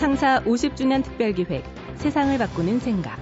창사 0.00 0.42
50주년 0.44 1.04
특별기획 1.04 1.62
세상을 1.96 2.38
바꾸는 2.38 2.80
생각 2.80 3.18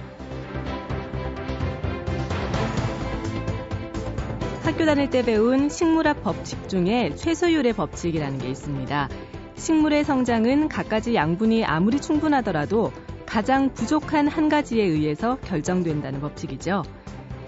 학교 4.63 4.85
다닐 4.85 5.09
때 5.09 5.21
배운 5.21 5.67
식물학 5.67 6.23
법칙 6.23 6.69
중에 6.69 7.15
최소율의 7.17 7.73
법칙이라는 7.73 8.39
게 8.39 8.47
있습니다. 8.47 9.09
식물의 9.57 10.05
성장은 10.05 10.69
갖가지 10.69 11.15
양분이 11.15 11.65
아무리 11.65 11.99
충분하더라도 11.99 12.93
가장 13.25 13.73
부족한 13.73 14.29
한 14.29 14.47
가지에 14.47 14.81
의해서 14.81 15.35
결정된다는 15.41 16.21
법칙이죠. 16.21 16.83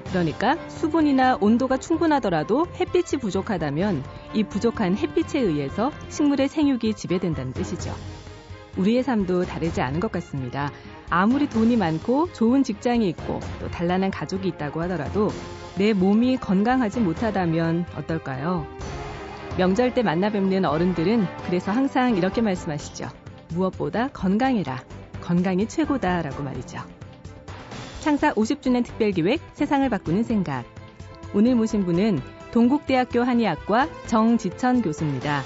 그러니까 0.09 0.57
수분이나 0.67 1.37
온도가 1.39 1.77
충분하더라도 1.77 2.67
햇빛이 2.77 3.21
부족하다면 3.21 4.03
이 4.33 4.43
부족한 4.43 4.97
햇빛에 4.97 5.39
의해서 5.39 5.93
식물의 6.09 6.49
생육이 6.49 6.95
지배된다는 6.95 7.53
뜻이죠. 7.53 7.95
우리의 8.77 9.03
삶도 9.03 9.45
다르지 9.45 9.81
않은 9.81 9.99
것 9.99 10.11
같습니다. 10.11 10.71
아무리 11.09 11.49
돈이 11.49 11.75
많고 11.75 12.31
좋은 12.33 12.63
직장이 12.63 13.09
있고 13.09 13.39
또 13.59 13.69
단란한 13.69 14.11
가족이 14.11 14.47
있다고 14.47 14.81
하더라도 14.83 15.29
내 15.77 15.93
몸이 15.93 16.37
건강하지 16.37 16.99
못하다면 17.01 17.85
어떨까요? 17.97 18.65
명절 19.57 19.93
때 19.93 20.03
만나 20.03 20.29
뵙는 20.29 20.65
어른들은 20.65 21.25
그래서 21.45 21.71
항상 21.71 22.15
이렇게 22.15 22.41
말씀하시죠. 22.41 23.09
무엇보다 23.49 24.07
건강해라. 24.09 24.83
건강이 25.21 25.67
최고다라고 25.67 26.43
말이죠. 26.43 26.79
창사 27.99 28.33
50주년 28.33 28.83
특별기획 28.83 29.41
세상을 29.53 29.87
바꾸는 29.89 30.23
생각. 30.23 30.63
오늘 31.33 31.55
모신 31.55 31.85
분은 31.85 32.19
동국대학교 32.51 33.21
한의학과 33.23 33.87
정지천 34.07 34.81
교수입니다. 34.81 35.41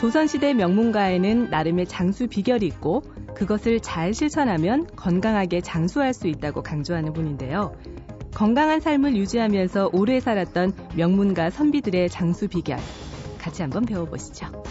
조선시대 0.00 0.54
명문가에는 0.54 1.50
나름의 1.50 1.86
장수 1.86 2.28
비결이 2.28 2.64
있고 2.68 3.02
그것을 3.34 3.80
잘 3.80 4.14
실천하면 4.14 4.86
건강하게 4.94 5.60
장수할 5.60 6.14
수 6.14 6.28
있다고 6.28 6.62
강조하는 6.62 7.12
분인데요. 7.12 7.76
건강한 8.32 8.80
삶을 8.80 9.16
유지하면서 9.16 9.90
오래 9.92 10.20
살았던 10.20 10.90
명문가 10.94 11.50
선비들의 11.50 12.10
장수 12.10 12.46
비결. 12.46 12.78
같이 13.40 13.62
한번 13.62 13.84
배워보시죠. 13.86 14.62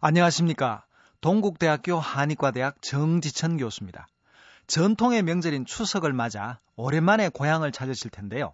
안녕하십니까. 0.00 0.84
동국대학교 1.20 2.00
한의과대학 2.00 2.82
정지천 2.82 3.56
교수입니다. 3.58 4.08
전통의 4.66 5.22
명절인 5.22 5.64
추석을 5.64 6.12
맞아 6.12 6.58
오랜만에 6.74 7.28
고향을 7.28 7.70
찾으실 7.70 8.10
텐데요. 8.10 8.52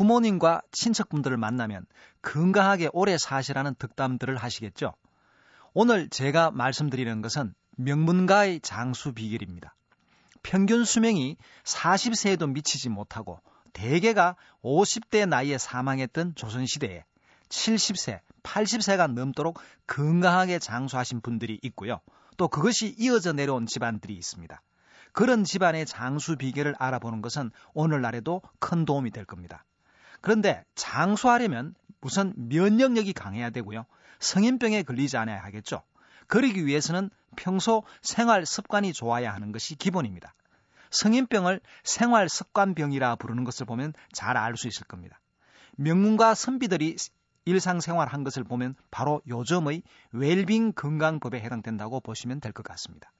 부모님과 0.00 0.62
친척분들을 0.72 1.36
만나면 1.36 1.84
건강하게 2.22 2.88
오래 2.94 3.18
사시라는 3.18 3.74
득담들을 3.74 4.34
하시겠죠. 4.34 4.94
오늘 5.74 6.08
제가 6.08 6.50
말씀드리는 6.52 7.20
것은 7.20 7.52
명문가의 7.76 8.60
장수 8.60 9.12
비결입니다. 9.12 9.74
평균 10.42 10.86
수명이 10.86 11.36
40세에도 11.64 12.50
미치지 12.50 12.88
못하고 12.88 13.42
대개가 13.74 14.36
50대 14.62 15.28
나이에 15.28 15.58
사망했던 15.58 16.34
조선시대에 16.34 17.04
70세, 17.50 18.20
80세가 18.42 19.12
넘도록 19.12 19.58
건강하게 19.86 20.60
장수하신 20.60 21.20
분들이 21.20 21.58
있고요. 21.64 22.00
또 22.38 22.48
그것이 22.48 22.94
이어져 22.98 23.34
내려온 23.34 23.66
집안들이 23.66 24.14
있습니다. 24.14 24.62
그런 25.12 25.44
집안의 25.44 25.84
장수 25.84 26.36
비결을 26.36 26.74
알아보는 26.78 27.20
것은 27.20 27.50
오늘날에도 27.74 28.40
큰 28.60 28.86
도움이 28.86 29.10
될 29.10 29.26
겁니다. 29.26 29.66
그런데 30.20 30.64
장수하려면 30.74 31.74
우선 32.00 32.32
면역력이 32.36 33.12
강해야 33.12 33.50
되고요. 33.50 33.86
성인병에 34.20 34.82
걸리지 34.82 35.16
않아야 35.16 35.42
하겠죠. 35.44 35.82
그러기 36.26 36.66
위해서는 36.66 37.10
평소 37.36 37.82
생활 38.02 38.46
습관이 38.46 38.92
좋아야 38.92 39.32
하는 39.32 39.52
것이 39.52 39.74
기본입니다. 39.76 40.34
성인병을 40.90 41.60
생활 41.84 42.28
습관병이라 42.28 43.16
부르는 43.16 43.44
것을 43.44 43.66
보면 43.66 43.92
잘 44.12 44.36
알 44.36 44.56
수 44.56 44.68
있을 44.68 44.84
겁니다. 44.86 45.20
명문가 45.76 46.34
선비들이 46.34 46.96
일상생활 47.46 48.08
한 48.08 48.22
것을 48.22 48.44
보면 48.44 48.74
바로 48.90 49.22
요즘의 49.26 49.82
웰빙 50.12 50.72
건강법에 50.72 51.40
해당된다고 51.40 52.00
보시면 52.00 52.40
될 52.40 52.52
것 52.52 52.62
같습니다. 52.64 53.10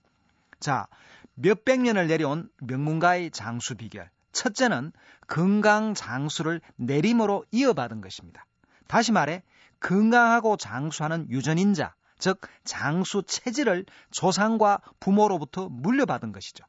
자, 0.59 0.87
몇백 1.35 1.81
년을 1.81 2.07
내려온 2.07 2.51
명문가의 2.59 3.31
장수 3.31 3.77
비결. 3.77 4.11
첫째는 4.33 4.93
건강 5.27 5.95
장수를 5.95 6.61
내림으로 6.77 7.45
이어받은 7.51 8.01
것입니다. 8.01 8.47
다시 8.89 9.13
말해 9.13 9.43
건강하고 9.81 10.57
장수하는 10.57 11.31
유전인자, 11.31 11.95
즉 12.19 12.41
장수 12.65 13.23
체질을 13.27 13.87
조상과 14.11 14.81
부모로부터 15.01 15.69
물려받은 15.69 16.33
것이죠. 16.33 16.65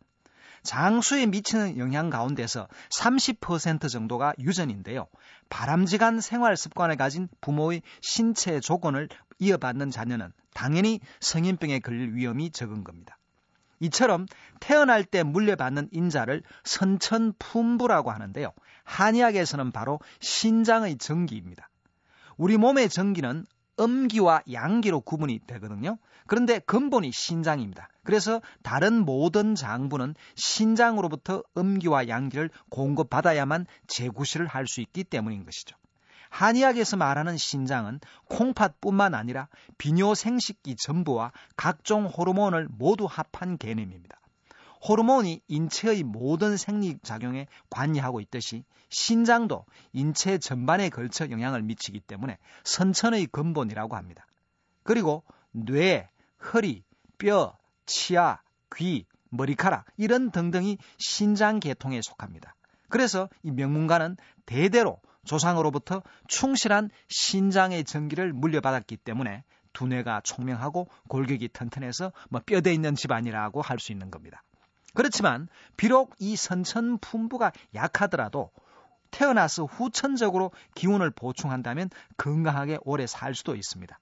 장수에 0.64 1.26
미치는 1.26 1.78
영향 1.78 2.10
가운데서 2.10 2.68
30% 2.90 3.90
정도가 3.90 4.34
유전인데요. 4.40 5.08
바람직한 5.50 6.22
생활 6.22 6.56
습관을 6.56 6.98
가진 6.98 7.28
부모의 7.42 7.82
신체 8.02 8.60
조건을 8.60 9.10
이어받는 9.40 9.90
자녀는 9.90 10.32
당연히 10.54 11.00
성인병에 11.20 11.80
걸릴 11.80 12.14
위험이 12.14 12.52
적은 12.52 12.84
겁니다. 12.84 13.18
이처럼 13.82 14.26
태어날 14.60 15.04
때 15.04 15.24
물려받는 15.24 15.90
인자를 15.92 16.44
선천품부라고 16.64 18.12
하는데요. 18.12 18.54
한의학에서는 18.84 19.72
바로 19.72 20.00
신장의 20.22 20.98
전기입니다. 20.98 21.70
우리 22.38 22.58
몸의 22.58 22.90
전기는 22.90 23.46
음기와 23.80 24.44
양기로 24.52 25.02
구분이 25.02 25.42
되거든요. 25.48 25.98
그런데 26.28 26.60
근본이 26.60 27.12
신장입니다. 27.12 27.90
그래서 28.04 28.42
다른 28.64 29.06
모든 29.06 29.56
장부는 29.56 30.16
신장으로부터 30.36 31.44
음기와 31.58 32.08
양기를 32.08 32.50
공급받아야만 32.70 33.66
재구실을 33.88 34.48
할 34.48 34.68
수 34.68 34.82
있기 34.82 35.04
때문인 35.04 35.44
것이죠. 35.44 35.76
한의학에서 36.32 36.98
말하는 36.98 37.38
신장은 37.38 38.00
콩팥뿐만 38.30 39.14
아니라 39.14 39.50
비뇨 39.78 40.16
생식기 40.16 40.78
전부와 40.78 41.34
각종 41.58 42.06
호르몬을 42.06 42.68
모두 42.72 43.06
합한 43.06 43.58
개념입니다. 43.58 44.18
호르몬이 44.88 45.42
인체의 45.48 46.04
모든 46.04 46.58
생리작용에 46.58 47.48
관여하고 47.70 48.22
있듯이 48.22 48.64
신장도 48.90 49.66
인체 49.94 50.38
전반에 50.38 50.90
걸쳐 50.90 51.30
영향을 51.30 51.62
미치기 51.62 52.00
때문에 52.00 52.38
선천의 52.64 53.28
근본이라고 53.28 53.96
합니다. 53.96 54.26
그리고 54.84 55.24
뇌, 55.52 56.10
허리, 56.54 56.84
뼈, 57.18 57.58
치아, 57.86 58.42
귀, 58.76 59.06
머리카락 59.30 59.86
이런 59.98 60.32
등등이 60.32 60.78
신장 60.98 61.60
계통에 61.60 62.02
속합니다. 62.02 62.56
그래서 62.90 63.30
이 63.44 63.52
명문가는 63.52 64.18
대대로 64.46 65.00
조상으로부터 65.26 66.02
충실한 66.28 66.90
신장의 67.08 67.84
전기를 67.84 68.34
물려받았기 68.34 68.98
때문에 68.98 69.44
두뇌가 69.74 70.22
총명하고 70.24 70.90
골격이 71.08 71.50
튼튼해서 71.50 72.12
뭐 72.30 72.42
뼈대 72.46 72.74
있는 72.74 72.96
집안이라고 72.96 73.62
할 73.62 73.80
수 73.80 73.92
있는 73.92 74.12
겁니다. 74.12 74.44
그렇지만 74.94 75.48
비록 75.78 76.14
이 76.20 76.36
선천 76.36 76.98
품부가 77.00 77.52
약하더라도 77.74 78.52
태어나서 79.10 79.66
후천적으로 79.66 80.52
기운을 80.76 81.12
보충한다면 81.12 81.90
건강하게 82.18 82.80
오래 82.84 83.08
살 83.08 83.36
수도 83.36 83.56
있습니다. 83.56 84.00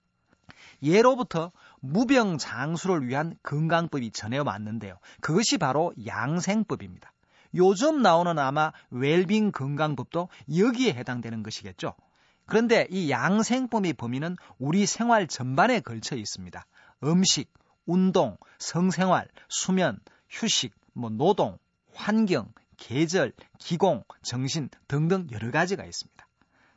예로부터 0.81 1.51
무병장수를 1.81 3.07
위한 3.07 3.35
건강법이 3.43 4.11
전해 4.11 4.37
왔는데요. 4.37 4.97
그것이 5.21 5.57
바로 5.57 5.93
양생법입니다. 6.05 7.11
요즘 7.55 8.01
나오는 8.01 8.37
아마 8.37 8.71
웰빙 8.91 9.51
건강법도 9.51 10.29
여기에 10.55 10.93
해당되는 10.93 11.43
것이겠죠. 11.43 11.95
그런데 12.45 12.87
이 12.89 13.09
양생법의 13.11 13.93
범위는 13.93 14.35
우리 14.57 14.85
생활 14.85 15.27
전반에 15.27 15.81
걸쳐 15.81 16.15
있습니다. 16.15 16.65
음식, 17.03 17.51
운동, 17.85 18.37
성생활, 18.57 19.27
수면, 19.47 19.99
휴식, 20.29 20.73
뭐 20.93 21.09
노동, 21.09 21.57
환경, 21.93 22.51
계절, 22.77 23.33
기공, 23.59 24.03
정신 24.23 24.69
등등 24.87 25.27
여러 25.31 25.51
가지가 25.51 25.85
있습니다. 25.85 26.27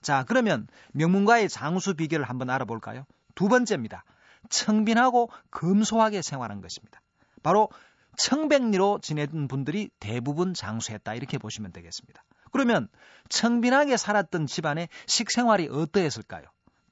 자, 0.03 0.25
그러면 0.27 0.67
명문가의 0.93 1.49
장수 1.49 1.95
비결을 1.95 2.29
한번 2.29 2.51
알아볼까요? 2.51 3.07
두 3.35 3.49
번째입니다. 3.49 4.05
청빈하고 4.51 5.31
검소하게 5.51 6.23
생활한 6.23 6.61
것입니다. 6.61 7.01
바로 7.43 7.71
청백리로 8.17 9.01
지내던 9.03 9.49
분들이 9.49 9.91
대부분 10.01 10.55
장수했다 10.55 11.15
이렇게 11.15 11.39
보시면 11.39 11.73
되겠습니다. 11.73 12.23
그러면 12.51 12.89
청빈하게 13.29 13.97
살았던 13.97 14.47
집안의 14.47 14.89
식생활이 15.07 15.69
어떠했을까요? 15.71 16.45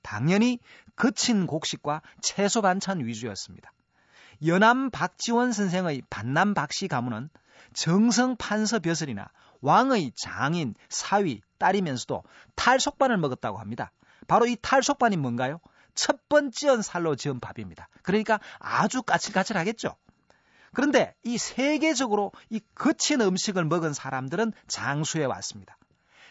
당연히 0.02 0.58
거친 0.96 1.46
곡식과 1.46 2.02
채소 2.22 2.62
반찬 2.62 3.04
위주였습니다. 3.04 3.72
연암 4.46 4.90
박지원 4.90 5.52
선생의 5.52 6.02
반남 6.08 6.54
박씨 6.54 6.88
가문은 6.88 7.28
정성 7.74 8.36
판서 8.36 8.78
벼슬이나 8.78 9.28
왕의 9.60 10.12
장인, 10.16 10.74
사위, 10.88 11.42
딸이면서도 11.58 12.22
탈속반을 12.54 13.18
먹었다고 13.18 13.58
합니다. 13.58 13.92
바로 14.26 14.46
이 14.46 14.56
탈속반이 14.60 15.18
뭔가요? 15.18 15.60
첫 15.94 16.28
번째 16.28 16.80
살로 16.80 17.16
지은 17.16 17.40
밥입니다. 17.40 17.88
그러니까 18.02 18.40
아주 18.58 19.02
까칠까칠하겠죠. 19.02 19.94
그런데 20.72 21.14
이 21.24 21.38
세계적으로 21.38 22.32
이 22.48 22.60
거친 22.74 23.20
음식을 23.20 23.64
먹은 23.64 23.92
사람들은 23.92 24.52
장수해 24.68 25.24
왔습니다. 25.24 25.76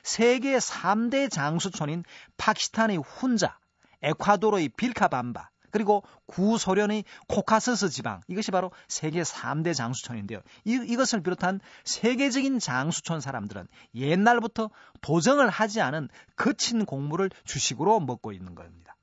세계 0.03 0.57
3대 0.57 1.29
장수촌인 1.29 2.03
파키스탄의 2.37 2.97
훈자, 2.97 3.57
에콰도르의 4.01 4.69
빌카밤바, 4.69 5.49
그리고 5.71 6.03
구소련의 6.25 7.03
코카서스 7.27 7.89
지방 7.89 8.21
이것이 8.27 8.51
바로 8.51 8.71
세계 8.87 9.21
3대 9.21 9.75
장수촌인데요. 9.75 10.41
이, 10.65 10.79
이것을 10.87 11.21
비롯한 11.21 11.59
세계적인 11.83 12.59
장수촌 12.59 13.21
사람들은 13.21 13.67
옛날부터 13.95 14.69
도정을 15.01 15.49
하지 15.49 15.81
않은 15.81 16.09
거친 16.35 16.85
곡물을 16.85 17.29
주식으로 17.45 17.99
먹고 17.99 18.31
있는 18.31 18.55
겁니다. 18.55 18.95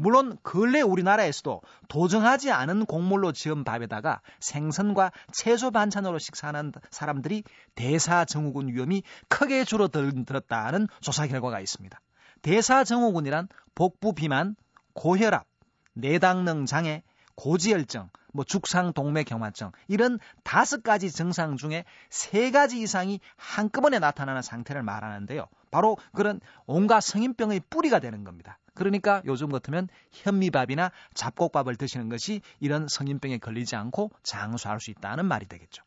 물론 0.00 0.38
근래 0.44 0.80
우리나라에서도 0.80 1.60
도정하지 1.88 2.52
않은 2.52 2.86
곡물로 2.86 3.32
지은 3.32 3.64
밥에다가 3.64 4.20
생선과 4.38 5.10
채소 5.32 5.72
반찬으로 5.72 6.20
식사하는 6.20 6.72
사람들이 6.90 7.42
대사증후군 7.74 8.68
위험이 8.68 9.02
크게 9.26 9.64
줄어들었다는 9.64 10.86
조사 11.00 11.26
결과가 11.26 11.58
있습니다. 11.58 12.00
대사증후군이란 12.42 13.48
복부 13.74 14.14
비만, 14.14 14.54
고혈압, 14.92 15.46
내당능 15.94 16.64
장애, 16.64 17.02
고지혈증, 17.38 18.10
뭐 18.32 18.44
죽상 18.44 18.92
동맥경화증 18.92 19.70
이런 19.86 20.18
다섯 20.42 20.82
가지 20.82 21.08
증상 21.08 21.56
중에 21.56 21.84
세 22.10 22.50
가지 22.50 22.80
이상이 22.80 23.20
한꺼번에 23.36 24.00
나타나는 24.00 24.42
상태를 24.42 24.82
말하는데요. 24.82 25.46
바로 25.70 25.96
그런 26.12 26.40
온갖 26.66 27.00
성인병의 27.00 27.62
뿌리가 27.70 28.00
되는 28.00 28.24
겁니다. 28.24 28.58
그러니까 28.74 29.22
요즘 29.24 29.50
같으면 29.50 29.88
현미밥이나 30.10 30.90
잡곡밥을 31.14 31.76
드시는 31.76 32.08
것이 32.08 32.40
이런 32.58 32.88
성인병에 32.88 33.38
걸리지 33.38 33.76
않고 33.76 34.10
장수할 34.24 34.80
수 34.80 34.90
있다는 34.90 35.24
말이 35.26 35.46
되겠죠. 35.46 35.84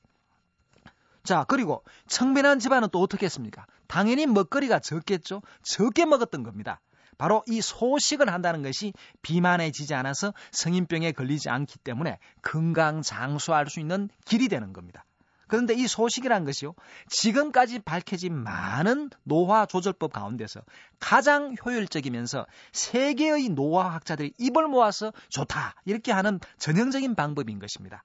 자, 1.24 1.44
그리고 1.50 1.83
청변한 2.07 2.59
집안은 2.59 2.89
또 2.94 3.01
어떻게 3.01 3.25
했습니까? 3.25 3.65
당연히 3.88 4.25
먹거리가 4.25 4.80
적겠죠. 4.80 5.42
적게 5.63 6.06
먹었던 6.06 6.44
겁니다. 6.44 6.80
바로 7.21 7.44
이 7.45 7.62
소식을 7.62 8.33
한다는 8.33 8.63
것이 8.63 8.94
비만해지지 9.21 9.94
않아서 9.94 10.33
성인병에 10.50 11.12
걸리지 11.12 11.51
않기 11.51 11.77
때문에 11.77 12.18
건강 12.41 13.03
장수할 13.03 13.69
수 13.69 13.79
있는 13.79 14.09
길이 14.25 14.47
되는 14.47 14.73
겁니다. 14.73 15.06
그런데 15.47 15.75
이 15.75 15.85
소식이란 15.85 16.45
것이요. 16.45 16.73
지금까지 17.09 17.77
밝혀진 17.77 18.33
많은 18.33 19.12
노화 19.21 19.68
조절법 19.68 20.13
가운데서 20.13 20.62
가장 21.00 21.53
효율적이면서 21.63 22.47
세계의 22.71 23.50
노화 23.50 23.94
학자들이 23.94 24.33
입을 24.39 24.68
모아서 24.68 25.13
좋다. 25.29 25.75
이렇게 25.85 26.12
하는 26.12 26.39
전형적인 26.57 27.13
방법인 27.13 27.59
것입니다. 27.59 28.03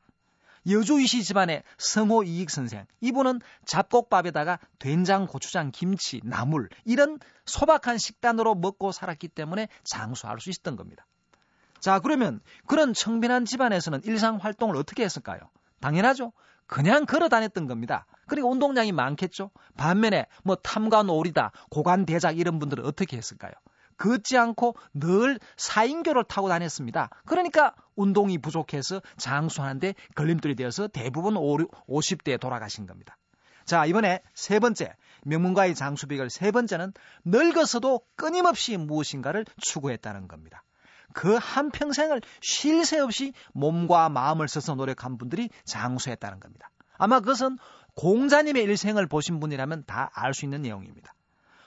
여주이시 0.68 1.22
집안의 1.24 1.62
성호 1.78 2.24
이익 2.24 2.50
선생. 2.50 2.86
이분은 3.00 3.40
잡곡밥에다가 3.64 4.58
된장, 4.78 5.26
고추장, 5.26 5.70
김치, 5.70 6.20
나물 6.24 6.68
이런 6.84 7.18
소박한 7.44 7.98
식단으로 7.98 8.54
먹고 8.54 8.92
살았기 8.92 9.28
때문에 9.28 9.68
장수할 9.84 10.40
수 10.40 10.50
있었던 10.50 10.76
겁니다. 10.76 11.06
자, 11.80 12.00
그러면 12.00 12.40
그런 12.66 12.94
청빈한 12.94 13.44
집안에서는 13.44 14.00
일상 14.04 14.36
활동을 14.36 14.76
어떻게 14.76 15.04
했을까요? 15.04 15.40
당연하죠. 15.80 16.32
그냥 16.66 17.06
걸어 17.06 17.28
다녔던 17.28 17.66
겁니다. 17.66 18.06
그리고 18.26 18.50
운동량이 18.50 18.90
많겠죠. 18.92 19.50
반면에 19.76 20.26
뭐 20.42 20.56
탐과 20.56 21.04
놀이다, 21.04 21.52
고관 21.70 22.06
대작 22.06 22.38
이런 22.38 22.58
분들은 22.58 22.84
어떻게 22.84 23.16
했을까요? 23.16 23.52
걷지 23.98 24.36
않고 24.36 24.76
늘 24.94 25.38
사인교를 25.56 26.24
타고 26.24 26.48
다녔습니다. 26.48 27.10
그러니까 27.24 27.74
운동이 27.94 28.38
부족해서 28.38 29.00
장수하는데 29.16 29.94
걸림돌이 30.14 30.54
되어서 30.54 30.88
대부분 30.88 31.34
50대에 31.34 32.38
돌아가신 32.40 32.86
겁니다. 32.86 33.16
자, 33.64 33.84
이번에 33.84 34.20
세 34.32 34.60
번째, 34.60 34.94
명문가의 35.24 35.74
장수 35.74 36.06
비결 36.06 36.30
세 36.30 36.52
번째는 36.52 36.92
늙어서도 37.24 38.00
끊임없이 38.14 38.76
무엇인가를 38.76 39.44
추구했다는 39.60 40.28
겁니다. 40.28 40.62
그 41.12 41.36
한평생을 41.40 42.20
쉴 42.42 42.84
새 42.84 42.98
없이 43.00 43.32
몸과 43.52 44.08
마음을 44.08 44.48
써서 44.48 44.74
노력한 44.74 45.18
분들이 45.18 45.48
장수했다는 45.64 46.40
겁니다. 46.40 46.70
아마 46.98 47.20
그것은 47.20 47.58
공자님의 47.94 48.62
일생을 48.64 49.06
보신 49.06 49.40
분이라면 49.40 49.84
다 49.86 50.10
알 50.14 50.34
수 50.34 50.44
있는 50.44 50.62
내용입니다. 50.62 51.14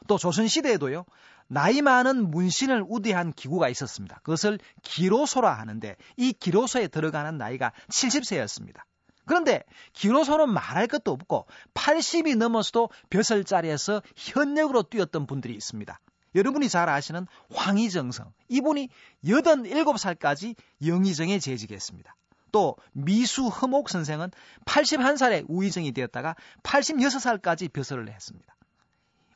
또 0.07 0.17
조선시대에도요, 0.17 1.05
나이 1.49 1.81
많은 1.81 2.29
문신을 2.29 2.85
우대한 2.87 3.33
기구가 3.33 3.69
있었습니다. 3.69 4.19
그것을 4.23 4.59
기로소라 4.83 5.51
하는데 5.51 5.95
이 6.15 6.31
기로소에 6.31 6.87
들어가는 6.87 7.37
나이가 7.37 7.73
70세였습니다. 7.89 8.81
그런데 9.25 9.63
기로소는 9.93 10.51
말할 10.53 10.87
것도 10.87 11.11
없고 11.11 11.47
80이 11.73 12.37
넘어서도 12.37 12.89
벼슬자리에서 13.09 14.01
현역으로 14.15 14.83
뛰었던 14.83 15.25
분들이 15.25 15.53
있습니다. 15.55 15.99
여러분이 16.35 16.69
잘 16.69 16.87
아시는 16.87 17.25
황희정성. 17.51 18.31
이분이 18.47 18.89
87살까지 19.25 20.55
영의정에 20.85 21.39
재직했습니다. 21.39 22.15
또 22.51 22.75
미수 22.91 23.47
허목 23.47 23.89
선생은 23.89 24.31
81살에 24.65 25.45
우의정이 25.47 25.91
되었다가 25.91 26.35
86살까지 26.63 27.71
벼슬을 27.71 28.11
했습니다. 28.11 28.55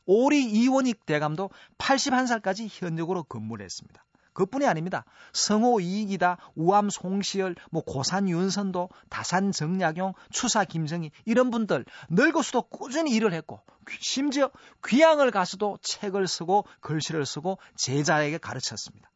오리 0.05 0.43
이원익 0.43 1.05
대감도 1.05 1.49
81살까지 1.77 2.67
현역으로 2.69 3.23
근무를 3.23 3.65
했습니다. 3.65 4.03
그뿐이 4.33 4.65
아닙니다. 4.65 5.05
성호 5.31 5.79
이익이다, 5.79 6.37
우암 6.55 6.89
송시열, 6.89 7.55
뭐 7.71 7.83
고산 7.83 8.27
윤선도, 8.27 8.89
다산 9.09 9.51
정약용, 9.51 10.13
추사 10.31 10.65
김정희 10.65 11.11
이런 11.25 11.51
분들 11.51 11.85
늙어서도 12.09 12.63
꾸준히 12.63 13.11
일을 13.11 13.33
했고 13.33 13.61
심지어 13.99 14.49
귀향을 14.85 15.31
가서도 15.31 15.77
책을 15.81 16.27
쓰고 16.27 16.65
글씨를 16.81 17.25
쓰고 17.25 17.59
제자에게 17.75 18.39
가르쳤습니다. 18.39 19.09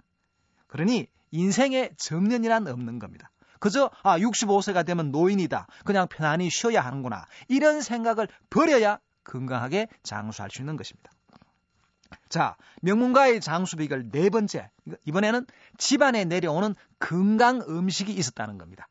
그러니 0.68 1.08
인생에 1.32 1.92
정년이란 1.98 2.68
없는 2.68 3.00
겁니다. 3.00 3.32
그저 3.60 3.90
아 4.04 4.20
65세가 4.20 4.86
되면 4.86 5.12
노인이다. 5.12 5.68
그냥 5.84 6.08
편안히 6.08 6.50
쉬어야 6.52 6.82
하는구나. 6.82 7.26
이런 7.48 7.82
생각을 7.82 8.28
버려야 8.52 9.00
건강하게 9.28 9.88
장수할 10.04 10.50
수 10.50 10.62
있는 10.62 10.78
것입니다. 10.78 11.12
자, 12.30 12.56
명문가의 12.82 13.42
장수 13.42 13.76
비결 13.76 14.10
네 14.10 14.30
번째. 14.30 14.70
이번에는 15.06 15.46
집안에 15.78 16.26
내려오는 16.26 16.74
건강 17.00 17.62
음식이 17.62 18.14
있었다는 18.14 18.58
겁니다. 18.58 18.88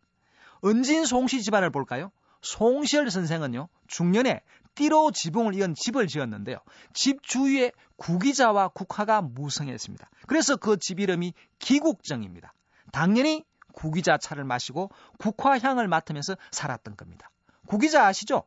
은진 0.65 1.05
송씨 1.07 1.43
집안을 1.43 1.71
볼까요? 1.71 2.11
송시열 2.43 3.11
선생은요, 3.11 3.69
중년에 3.89 4.43
띠로 4.75 5.11
지붕을 5.13 5.55
이은 5.55 5.75
집을 5.75 6.07
지었는데요. 6.07 6.59
집 6.93 7.23
주위에 7.23 7.73
구기자와 7.97 8.69
국화가 8.69 9.23
무성했습니다. 9.23 10.09
그래서 10.27 10.57
그 10.57 10.77
집 10.77 11.01
이름이 11.01 11.33
기국정입니다. 11.59 12.53
당연히 12.93 13.45
구기자 13.73 14.19
차를 14.19 14.45
마시고 14.45 14.91
국화 15.19 15.59
향을 15.59 15.89
맡으면서 15.89 16.37
살았던 16.51 16.97
겁니다. 16.97 17.31
구기자 17.67 18.07
아시죠? 18.07 18.45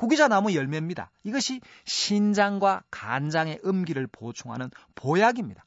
구기자 0.00 0.28
나무 0.28 0.54
열매입니다. 0.54 1.10
이것이 1.24 1.60
신장과 1.84 2.84
간장의 2.90 3.60
음기를 3.66 4.06
보충하는 4.06 4.70
보약입니다. 4.94 5.66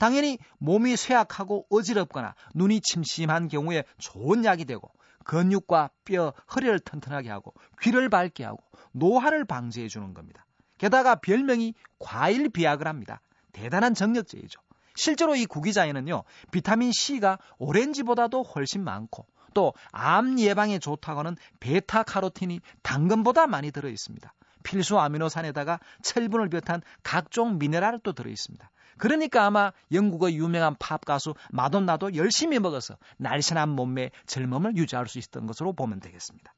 당연히 0.00 0.38
몸이 0.58 0.96
쇠약하고 0.96 1.64
어지럽거나 1.70 2.34
눈이 2.56 2.80
침침한 2.80 3.46
경우에 3.46 3.84
좋은 3.98 4.44
약이 4.44 4.64
되고 4.64 4.90
근육과 5.24 5.90
뼈, 6.04 6.32
허리를 6.52 6.80
튼튼하게 6.80 7.30
하고 7.30 7.54
귀를 7.80 8.08
밝게 8.08 8.42
하고 8.42 8.58
노화를 8.90 9.44
방지해 9.44 9.86
주는 9.86 10.14
겁니다. 10.14 10.44
게다가 10.76 11.14
별명이 11.14 11.74
과일 12.00 12.48
비약을 12.48 12.88
합니다. 12.88 13.20
대단한 13.52 13.94
정력제이죠. 13.94 14.60
실제로 14.96 15.36
이 15.36 15.46
구기자에는요, 15.46 16.24
비타민 16.50 16.90
C가 16.92 17.38
오렌지보다도 17.58 18.42
훨씬 18.42 18.82
많고 18.82 19.26
또 19.54 19.72
암 19.92 20.38
예방에 20.38 20.78
좋다고 20.78 21.20
하는 21.20 21.36
베타카로틴이 21.60 22.60
당근보다 22.82 23.46
많이 23.46 23.70
들어 23.70 23.88
있습니다. 23.88 24.32
필수 24.62 24.98
아미노산에다가 24.98 25.78
철분을 26.02 26.48
비롯한 26.48 26.82
각종 27.02 27.58
미네랄도 27.58 28.12
들어 28.12 28.30
있습니다. 28.30 28.70
그러니까 28.96 29.44
아마 29.44 29.72
영국의 29.92 30.36
유명한 30.36 30.76
팝 30.78 31.04
가수 31.04 31.34
마돈나도 31.50 32.14
열심히 32.14 32.58
먹어서 32.58 32.96
날씬한 33.18 33.68
몸매 33.68 34.10
젊음을 34.26 34.76
유지할 34.76 35.06
수 35.08 35.18
있었던 35.18 35.46
것으로 35.46 35.72
보면 35.72 36.00
되겠습니다. 36.00 36.54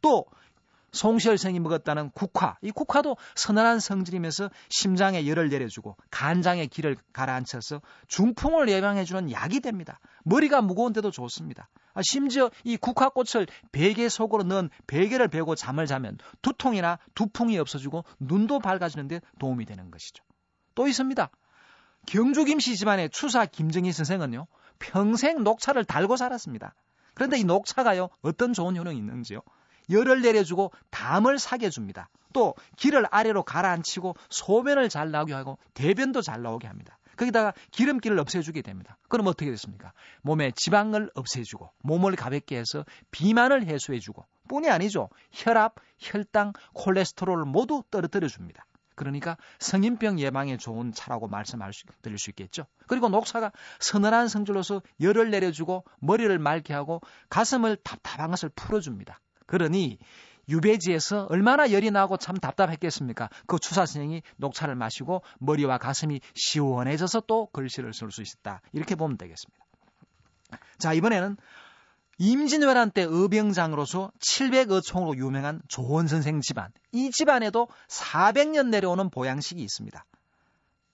또 0.00 0.26
송시열 0.92 1.38
생이 1.38 1.58
먹었다는 1.60 2.10
국화. 2.10 2.56
이 2.62 2.70
국화도 2.70 3.16
선선한 3.34 3.80
성질이면서 3.80 4.50
심장에 4.68 5.26
열을 5.26 5.48
내려주고 5.48 5.96
간장에 6.10 6.66
기를 6.66 6.96
가라앉혀서 7.12 7.82
중풍을 8.08 8.68
예방해주는 8.68 9.32
약이 9.32 9.60
됩니다. 9.60 9.98
머리가 10.24 10.62
무거운데도 10.62 11.10
좋습니다. 11.10 11.68
아, 11.94 12.00
심지어 12.02 12.50
이 12.64 12.76
국화꽃을 12.76 13.46
베개 13.72 14.08
속으로 14.08 14.42
넣은 14.42 14.68
베개를 14.86 15.28
베고 15.28 15.54
잠을 15.54 15.86
자면 15.86 16.18
두통이나 16.42 16.98
두풍이 17.14 17.58
없어지고 17.58 18.04
눈도 18.18 18.58
밝아지는데 18.58 19.20
도움이 19.38 19.64
되는 19.64 19.90
것이죠. 19.90 20.24
또 20.74 20.88
있습니다. 20.88 21.30
경주 22.06 22.44
김씨 22.44 22.76
집안의 22.76 23.10
추사 23.10 23.46
김정희 23.46 23.92
선생은요, 23.92 24.46
평생 24.78 25.42
녹차를 25.42 25.84
달고 25.84 26.16
살았습니다. 26.16 26.74
그런데 27.14 27.38
이 27.38 27.44
녹차가요, 27.44 28.08
어떤 28.22 28.52
좋은 28.52 28.76
효능이 28.76 28.98
있는지요? 28.98 29.40
열을 29.90 30.22
내려주고 30.22 30.72
담을 30.90 31.38
사게 31.38 31.70
줍니다. 31.70 32.08
또 32.32 32.54
기를 32.76 33.06
아래로 33.10 33.44
가라앉히고 33.44 34.16
소변을 34.28 34.88
잘 34.88 35.10
나오게 35.10 35.32
하고 35.32 35.58
대변도 35.74 36.22
잘 36.22 36.42
나오게 36.42 36.66
합니다. 36.66 36.98
거기다가 37.16 37.52
기름기를 37.70 38.18
없애주게 38.18 38.62
됩니다. 38.62 38.98
그럼 39.08 39.26
어떻게 39.26 39.50
됐습니까? 39.50 39.92
몸에 40.22 40.50
지방을 40.52 41.10
없애주고 41.14 41.70
몸을 41.82 42.16
가볍게 42.16 42.58
해서 42.58 42.84
비만을 43.10 43.66
해소해주고 43.66 44.24
뿐이 44.48 44.68
아니죠. 44.68 45.08
혈압, 45.32 45.76
혈당, 45.98 46.52
콜레스테롤을 46.74 47.44
모두 47.44 47.82
떨어뜨려 47.90 48.28
줍니다. 48.28 48.66
그러니까 48.94 49.36
성인병 49.58 50.20
예방에 50.20 50.56
좋은 50.56 50.92
차라고 50.92 51.26
말씀할 51.28 51.72
수, 51.72 51.84
드릴 52.02 52.18
수 52.18 52.30
있겠죠. 52.30 52.66
그리고 52.86 53.08
녹차가 53.08 53.52
서늘한 53.80 54.28
성질로서 54.28 54.82
열을 55.00 55.30
내려주고 55.30 55.84
머리를 56.00 56.38
맑게 56.38 56.72
하고 56.74 57.00
가슴을 57.28 57.76
답답한 57.76 58.30
것을 58.30 58.50
풀어줍니다. 58.50 59.20
그러니 59.46 59.98
유배지에서 60.48 61.26
얼마나 61.30 61.70
열이 61.70 61.90
나고 61.90 62.16
참 62.16 62.36
답답했겠습니까? 62.36 63.30
그 63.46 63.58
추사 63.58 63.86
선생이 63.86 64.22
녹차를 64.36 64.74
마시고 64.74 65.22
머리와 65.38 65.78
가슴이 65.78 66.20
시원해져서 66.34 67.22
또 67.26 67.48
글씨를 67.52 67.92
쓸 67.94 68.10
수 68.10 68.22
있었다. 68.22 68.60
이렇게 68.72 68.94
보면 68.94 69.16
되겠습니다. 69.16 69.64
자, 70.78 70.92
이번에는 70.92 71.36
임진왜란 72.18 72.92
때 72.92 73.02
의병장으로서 73.02 74.12
700어총으로 74.20 75.16
유명한 75.16 75.60
조원 75.68 76.06
선생 76.06 76.40
집안. 76.40 76.70
이 76.92 77.10
집안에도 77.10 77.68
400년 77.88 78.68
내려오는 78.68 79.10
보양식이 79.10 79.60
있습니다. 79.62 80.04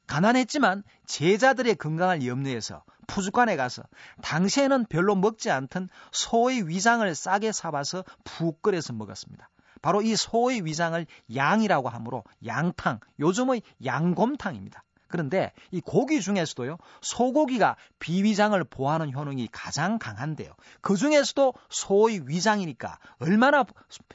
가난했지만 0.07 0.83
제자들의 1.07 1.77
건강을 1.77 2.27
염려해서 2.27 2.83
푸주관에 3.11 3.57
가서 3.57 3.83
당시에는 4.23 4.87
별로 4.87 5.17
먹지 5.17 5.51
않던 5.51 5.89
소의 6.13 6.69
위장을 6.69 7.13
싸게 7.15 7.51
사와서 7.51 8.05
푹 8.25 8.63
끓여서 8.63 8.93
먹었습니다. 8.93 9.51
바로 9.83 10.01
이 10.03 10.15
소의 10.15 10.65
위장을 10.65 11.05
양이라고 11.35 11.89
하므로 11.89 12.23
양탕, 12.47 13.01
요즘의 13.19 13.63
양곰탕입니다. 13.85 14.85
그런데 15.09 15.53
이 15.73 15.81
고기 15.81 16.21
중에서도요, 16.21 16.79
소고기가 17.01 17.77
비위장을 17.99 18.63
보호하는 18.65 19.13
효능이 19.13 19.49
가장 19.51 19.99
강한데요. 19.99 20.55
그 20.81 20.97
중에서도 20.97 21.53
소의 21.69 22.29
위장이니까 22.29 22.99
얼마나 23.19 23.65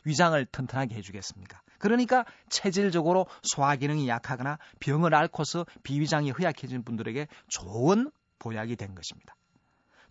위장을 0.06 0.46
튼튼하게 0.46 0.96
해주겠습니까? 0.96 1.60
그러니까 1.80 2.24
체질적으로 2.50 3.28
소화 3.44 3.76
기능이 3.76 4.08
약하거나 4.08 4.58
병을 4.80 5.14
앓고서 5.14 5.66
비위장이 5.84 6.32
허약해진 6.32 6.84
분들에게 6.84 7.28
좋은 7.50 8.10
보약이 8.40 8.76
된 8.76 8.96
것입니다. 8.96 9.36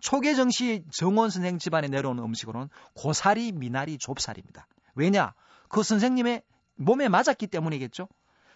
초계 0.00 0.34
정시 0.34 0.84
정원 0.92 1.30
선생 1.30 1.58
집안에 1.58 1.88
내려온 1.88 2.18
음식으로는 2.18 2.68
고사리, 2.94 3.52
미나리, 3.52 3.96
좁쌀입니다. 3.98 4.66
왜냐? 4.94 5.34
그 5.68 5.82
선생님의 5.82 6.42
몸에 6.76 7.08
맞았기 7.08 7.46
때문이겠죠. 7.46 8.08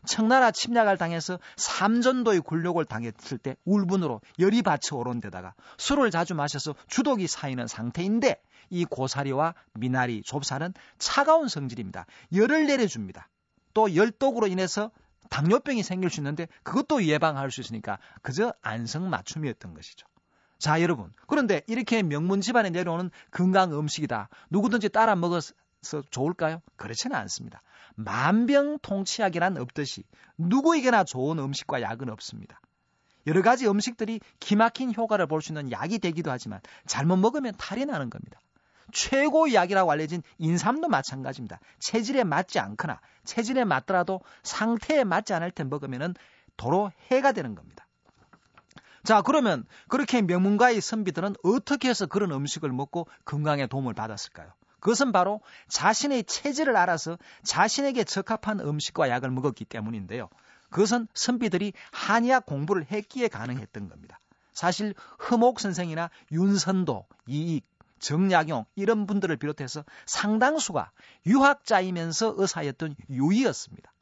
청나라 0.06 0.50
침략을 0.50 0.96
당해서 0.96 1.38
삼전도의 1.56 2.40
굴욕을 2.40 2.84
당했을 2.84 3.38
때 3.38 3.56
울분으로 3.64 4.20
열이 4.38 4.62
받쳐 4.62 4.96
오른 4.96 5.20
데다가 5.20 5.54
술을 5.76 6.10
자주 6.10 6.34
마셔서 6.34 6.74
주독이 6.86 7.26
쌓이는 7.26 7.66
상태인데 7.66 8.40
이 8.70 8.84
고사리와 8.84 9.54
미나리, 9.74 10.22
좁쌀은 10.22 10.74
차가운 10.98 11.48
성질입니다. 11.48 12.06
열을 12.34 12.66
내려줍니다. 12.66 13.28
또 13.74 13.94
열독으로 13.94 14.46
인해서 14.46 14.90
당뇨병이 15.30 15.82
생길 15.82 16.10
수 16.10 16.20
있는데 16.20 16.48
그것도 16.62 17.04
예방할 17.04 17.50
수 17.50 17.60
있으니까 17.60 17.98
그저 18.22 18.52
안성맞춤이었던 18.62 19.74
것이죠. 19.74 20.06
자, 20.58 20.82
여러분. 20.82 21.12
그런데 21.26 21.62
이렇게 21.66 22.02
명문 22.02 22.40
집안에 22.40 22.70
내려오는 22.70 23.10
건강 23.30 23.72
음식이다. 23.72 24.28
누구든지 24.50 24.88
따라 24.88 25.14
먹어서 25.14 25.52
좋을까요? 26.10 26.60
그렇지는 26.76 27.16
않습니다. 27.16 27.62
만병통치약이란 27.94 29.56
없듯이 29.58 30.04
누구에게나 30.36 31.04
좋은 31.04 31.38
음식과 31.38 31.82
약은 31.82 32.10
없습니다. 32.10 32.60
여러 33.26 33.42
가지 33.42 33.68
음식들이 33.68 34.20
기막힌 34.40 34.94
효과를 34.94 35.26
볼 35.26 35.42
수 35.42 35.52
있는 35.52 35.70
약이 35.70 35.98
되기도 35.98 36.30
하지만 36.30 36.60
잘못 36.86 37.16
먹으면 37.16 37.54
탈이 37.58 37.84
나는 37.84 38.10
겁니다. 38.10 38.40
최고의 38.92 39.54
약이라고 39.54 39.90
알려진 39.90 40.22
인삼도 40.38 40.88
마찬가지입니다. 40.88 41.60
체질에 41.78 42.24
맞지 42.24 42.58
않거나 42.58 43.00
체질에 43.24 43.64
맞더라도 43.64 44.20
상태에 44.42 45.04
맞지 45.04 45.34
않을 45.34 45.50
때 45.50 45.64
먹으면 45.64 46.14
도로 46.56 46.90
해가 47.10 47.32
되는 47.32 47.54
겁니다. 47.54 47.86
자, 49.04 49.22
그러면 49.22 49.64
그렇게 49.88 50.20
명문가의 50.22 50.80
선비들은 50.80 51.36
어떻게 51.42 51.88
해서 51.88 52.06
그런 52.06 52.32
음식을 52.32 52.70
먹고 52.70 53.08
건강에 53.24 53.66
도움을 53.66 53.94
받았을까요? 53.94 54.52
그것은 54.80 55.12
바로 55.12 55.40
자신의 55.68 56.24
체질을 56.24 56.76
알아서 56.76 57.18
자신에게 57.42 58.04
적합한 58.04 58.60
음식과 58.60 59.08
약을 59.08 59.30
먹었기 59.30 59.64
때문인데요. 59.64 60.28
그것은 60.70 61.08
선비들이 61.14 61.72
한의학 61.90 62.46
공부를 62.46 62.86
했기에 62.90 63.28
가능했던 63.28 63.88
겁니다. 63.88 64.20
사실 64.52 64.94
흐목 65.18 65.60
선생이나 65.60 66.10
윤선도, 66.32 67.06
이익, 67.26 67.64
정약용 67.98 68.64
이런 68.76 69.06
분들을 69.06 69.36
비롯해서 69.36 69.84
상당수가 70.06 70.90
유학자이면서 71.26 72.34
의사였던 72.36 72.96
유이였습니다. 73.10 73.92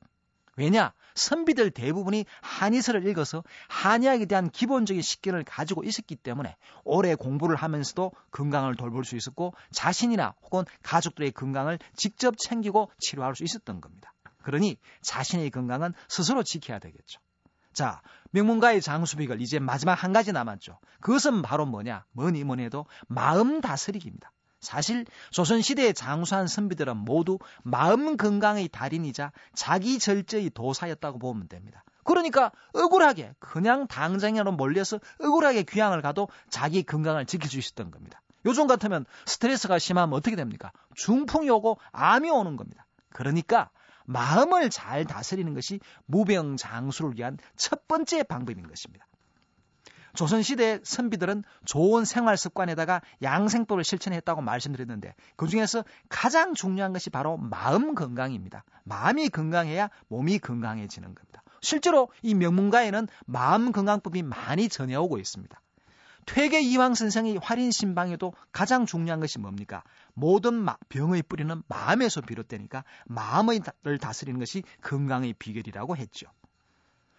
왜냐? 0.57 0.93
선비들 1.15 1.71
대부분이 1.71 2.25
한의서를 2.41 3.07
읽어서 3.09 3.45
한의학에 3.69 4.27
대한 4.27 4.51
기본적인 4.51 5.03
식견을 5.03 5.45
가지고 5.45 5.85
있었기 5.85 6.17
때문에 6.17 6.57
오래 6.85 7.15
공부를 7.15 7.57
하면서도 7.57 8.13
건강을 8.31 8.77
돌볼 8.77 9.05
수 9.05 9.17
있었고 9.17 9.55
자신이나 9.71 10.35
혹은 10.43 10.65
가족들의 10.83 11.33
건강을 11.33 11.79
직접 11.95 12.37
챙기고 12.39 12.91
치료할 12.99 13.35
수 13.35 13.45
있었던 13.45 13.81
겁니다. 13.81 14.13
그러니 14.43 14.79
자신의 15.03 15.51
건강은 15.51 15.93
스스로 16.09 16.43
지켜야 16.43 16.79
되겠죠. 16.79 17.21
자, 17.77 18.01
명문가의 18.31 18.81
장수비결 18.81 19.43
이제 19.43 19.59
마지막 19.59 20.03
한 20.03 20.15
가지 20.15 20.33
남았죠. 20.33 20.79
그것은 21.03 21.43
바로 21.43 21.67
뭐냐? 21.67 22.07
뭐니 22.13 22.43
뭐니 22.43 22.65
해도 22.65 22.87
마음 23.07 23.61
다스리기입니다. 23.61 24.33
사실 24.61 25.05
조선 25.31 25.61
시대의 25.61 25.93
장수한 25.93 26.47
선비들은 26.47 26.97
모두 26.97 27.39
마음 27.63 28.17
건강의 28.17 28.69
달인이자 28.69 29.31
자기 29.55 29.99
절제의 29.99 30.51
도사였다고 30.55 31.19
보면 31.19 31.49
됩니다. 31.49 31.85
그러니까 32.03 32.51
억울하게 32.73 33.35
그냥 33.41 33.87
당장으로 33.87 34.53
몰려서 34.53 34.99
억울하게 35.21 35.65
귀향을 35.65 36.01
가도 36.01 36.31
자기 36.49 36.83
건강을 36.83 37.27
지킬 37.27 37.51
수 37.51 37.59
있었던 37.59 37.91
겁니다. 37.91 38.23
요즘 38.47 38.67
같으면 38.67 39.05
스트레스가 39.27 39.79
심하면 39.79 40.15
어떻게 40.15 40.35
됩니까? 40.35 40.73
중풍이 40.95 41.51
오고 41.51 41.79
암이 41.93 42.31
오는 42.31 42.57
겁니다. 42.57 42.87
그러니까 43.11 43.69
마음을 44.07 44.71
잘 44.71 45.05
다스리는 45.05 45.53
것이 45.55 45.81
무병장수를 46.07 47.17
위한 47.17 47.39
첫 47.57 47.87
번째 47.87 48.23
방법인 48.23 48.67
것입니다. 48.67 49.07
조선시대 50.17 50.81
선비들은 50.83 51.45
좋은 51.67 52.05
생활 52.05 52.37
습관에다가 52.37 53.03
양생법을 53.23 53.85
실천했다고 53.85 54.41
말씀드렸는데 54.41 55.15
그 55.37 55.47
중에서 55.47 55.85
가장 56.09 56.55
중요한 56.55 56.93
것이 56.93 57.11
바로 57.11 57.37
마음 57.37 57.95
건강입니다. 57.95 58.65
마음이 58.85 59.29
건강해야 59.29 59.91
몸이 60.09 60.39
건강해지는 60.39 61.15
겁니다. 61.15 61.43
실제로 61.61 62.09
이 62.23 62.35
명문가에는 62.35 63.09
마음 63.27 63.73
건강법이 63.73 64.23
많이 64.23 64.69
전해오고 64.69 65.19
있습니다. 65.19 65.61
퇴계 66.27 66.61
이황 66.61 66.95
선생의 66.95 67.39
활인 67.43 67.71
신방에도 67.71 68.35
가장 68.53 68.85
중요한 68.85 69.21
것이 69.21 69.39
뭡니까? 69.39 69.83
모든 70.15 70.67
병의 70.89 71.23
뿌리는 71.23 71.63
마음에서 71.69 72.21
비롯되니까 72.21 72.85
마음을 73.07 73.61
다스리는 74.01 74.39
것이 74.39 74.63
건강의 74.83 75.35
비결이라고 75.35 75.97
했죠. 75.97 76.27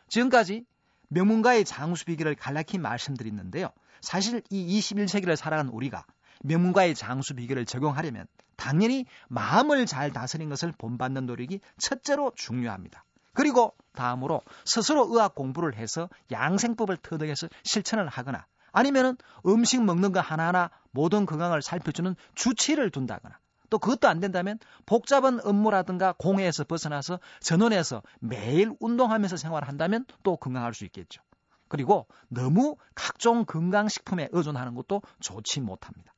지금까지 0.10 0.66
명문가의 1.10 1.66
장수 1.66 2.06
비결을 2.06 2.36
간략히 2.36 2.78
말씀드렸는데요. 2.78 3.70
사실 4.02 4.44
이 4.50 4.80
21세기를 4.80 5.36
살아가는 5.36 5.72
우리가 5.72 6.06
명문가의 6.44 6.94
장수 6.94 7.34
비결을 7.34 7.66
적용하려면 7.66 8.28
당연히 8.56 9.06
마음을 9.30 9.86
잘 9.86 10.12
다스리는 10.12 10.50
것을 10.50 10.74
본받는 10.78 11.26
노력이 11.26 11.62
첫째로 11.80 12.34
중요합니다. 12.36 13.06
그리고 13.34 13.74
다음으로 13.94 14.42
스스로 14.66 15.08
의학 15.10 15.36
공부를 15.36 15.76
해서 15.76 16.10
양생법을 16.32 16.98
터득해서 16.98 17.48
실천을 17.64 18.08
하거나 18.08 18.46
아니면은 18.78 19.18
음식 19.48 19.84
먹는 19.84 20.12
거 20.12 20.20
하나하나 20.20 20.70
모든 20.92 21.26
건강을 21.26 21.64
살펴주는 21.64 22.16
주치를 22.36 22.92
둔다거나 22.92 23.40
또 23.72 23.80
그것도 23.80 24.08
안 24.08 24.20
된다면 24.20 24.60
복잡한 24.86 25.40
업무라든가 25.44 26.14
공회에서 26.14 26.64
벗어나서 26.64 27.20
전원에서 27.42 28.04
매일 28.20 28.72
운동하면서 28.80 29.36
생활한다면 29.36 30.06
또 30.22 30.38
건강할 30.38 30.76
수 30.76 30.86
있겠죠. 30.86 31.24
그리고 31.68 32.08
너무 32.30 32.78
각종 32.94 33.46
건강식품에 33.46 34.30
의존하는 34.32 34.76
것도 34.76 35.02
좋지 35.22 35.62
못합니다. 35.62 36.14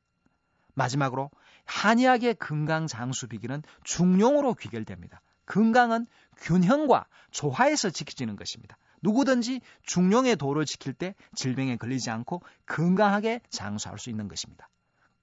마지막으로 0.74 1.32
한의학의 1.63 2.36
건강 2.36 2.88
장수 2.88 3.30
비기는 3.30 3.63
중용으로 3.86 4.54
귀결됩니다. 4.56 5.22
건강은 5.46 6.08
균형과 6.38 7.08
조화에서 7.32 7.89
지켜지는 7.89 8.36
것입니다. 8.36 8.78
누구든지 9.01 9.62
중용의 9.84 10.36
도를 10.36 10.65
지킬 10.65 10.94
때 10.94 11.15
질병에 11.36 11.77
걸리지 11.77 12.10
않고 12.10 12.41
건강하게 12.65 13.41
장수할 13.50 14.00
수 14.00 14.10
있는 14.10 14.27
것입니다. 14.27 14.70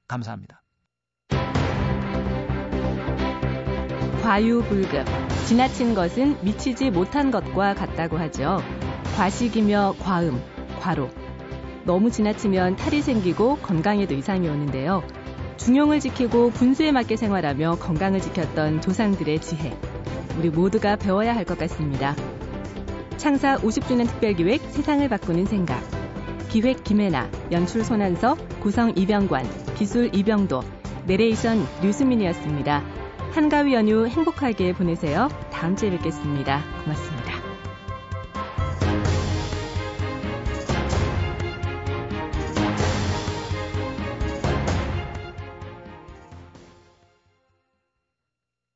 감사합니다. 0.09 0.62
과유불급. 4.23 5.06
지나친 5.47 5.95
것은 5.95 6.45
미치지 6.45 6.90
못한 6.90 7.30
것과 7.30 7.75
같다고 7.75 8.18
하죠. 8.18 8.59
과식이며 9.16 9.95
과음, 10.00 10.42
과로. 10.80 11.09
너무 11.85 12.11
지나치면 12.11 12.76
탈이 12.76 13.02
생기고 13.02 13.59
건강에도 13.59 14.14
이상이 14.14 14.49
오는데요. 14.49 15.06
중용을 15.56 16.00
지키고 16.00 16.50
분수에 16.50 16.90
맞게 16.90 17.16
생활하며 17.16 17.76
건강을 17.76 18.21
지켰던 18.21 18.80
조상들의 18.80 19.40
지혜. 19.40 19.78
우리 20.37 20.50
모두가 20.50 20.97
배워야 20.97 21.35
할 21.35 21.45
것 21.45 21.56
같습니다. 21.59 22.16
창사 23.16 23.56
50주년 23.56 24.06
특별기획 24.06 24.61
세상을 24.70 25.08
바꾸는 25.08 25.46
생각. 25.46 25.82
기획 26.49 26.85
김혜나, 26.85 27.28
연출 27.50 27.85
손한석, 27.85 28.38
구성 28.61 28.92
이병관, 28.94 29.75
기술 29.75 30.14
이병도, 30.14 30.62
내레이션 31.06 31.66
류수민이었습니다. 31.82 32.82
한가위 33.32 33.75
연휴 33.75 34.06
행복하게 34.06 34.73
보내세요. 34.73 35.28
다음 35.50 35.76
주에 35.76 35.90
뵙겠습니다. 35.90 36.62
고맙습니다. 36.85 37.15